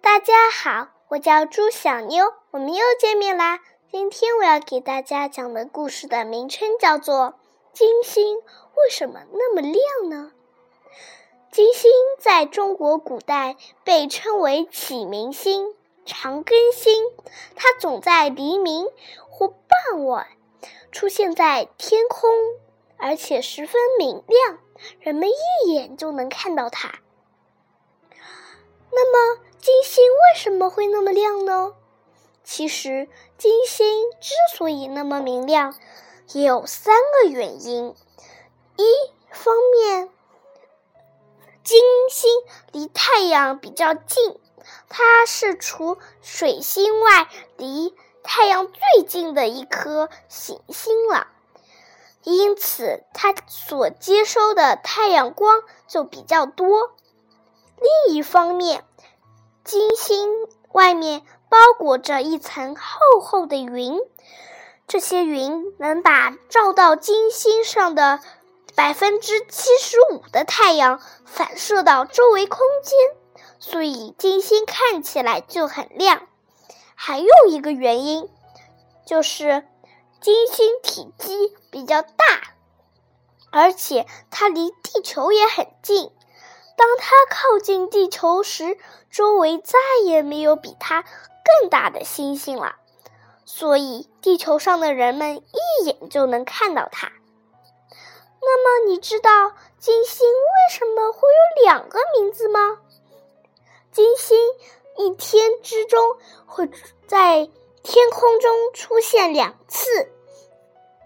[0.00, 3.60] 大家好，我叫朱小妞，我们又见面啦。
[3.90, 7.16] 今天我要给大家讲的故事的名称叫做
[7.72, 9.74] 《金星为什么那么亮
[10.08, 10.32] 呢》。
[11.52, 17.04] 金星在中国古代被称为启明星、长庚星，
[17.56, 18.86] 它总在黎明
[19.28, 20.28] 或傍晚
[20.92, 22.30] 出现在天空，
[22.96, 24.58] 而且十分明亮，
[25.00, 27.00] 人们一眼就能看到它。
[28.92, 29.40] 那么，
[30.30, 31.74] 为什么会那么亮呢？
[32.44, 35.74] 其实，金星之所以那么明亮，
[36.32, 37.96] 也有三个原因。
[38.76, 38.84] 一
[39.32, 40.08] 方面，
[41.64, 41.80] 金
[42.10, 42.30] 星
[42.70, 44.38] 离太阳比较近，
[44.88, 51.26] 它是除水星外离太阳最近的一颗行星了，
[52.22, 56.92] 因此它所接收的太阳光就比较多。
[58.06, 58.84] 另一方面，
[59.64, 60.28] 金星
[60.72, 64.00] 外面包裹着一层厚厚的云，
[64.88, 68.20] 这些云能把照到金星上的
[68.74, 76.26] 百分之七十五的太阳反射到周围空间，所以金星看起来就很亮。
[76.94, 78.28] 还有一个原因，
[79.06, 79.66] 就是
[80.20, 82.54] 金星体积比较大，
[83.50, 86.10] 而且它离地球也很近。
[86.80, 88.78] 当它靠近地球时，
[89.10, 92.76] 周围再也没有比它更大的星星了，
[93.44, 97.12] 所以地球上的人们一眼就能看到它。
[98.40, 102.78] 那么，你知道金星为什么会有两个名字吗？
[103.92, 104.38] 金星
[104.96, 106.70] 一天之中会
[107.06, 107.50] 在
[107.82, 110.10] 天空中出现两次，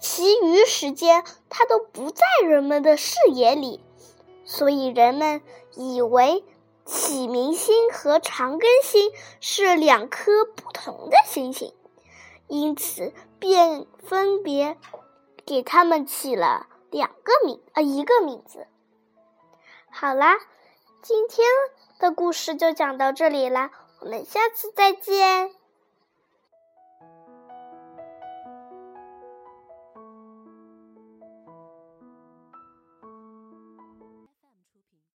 [0.00, 3.84] 其余时间它都不在人们的视野里。
[4.50, 5.42] 所以人们
[5.76, 6.42] 以为
[6.86, 11.74] 启明星和长庚星是两颗不同的星星，
[12.46, 14.78] 因此便分别
[15.44, 18.66] 给他们起了两个名呃一个名字。
[19.90, 20.38] 好啦，
[21.02, 21.46] 今天
[22.00, 23.70] 的故事就讲到这里啦，
[24.00, 25.57] 我们下次再见。